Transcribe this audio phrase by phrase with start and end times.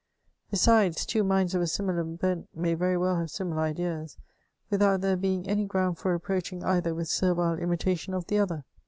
[0.49, 4.17] Besides, two minds of a similar bent may very well have similar ideas,
[4.71, 8.65] without there being any ground for reproaching' either with servile imitation of the other.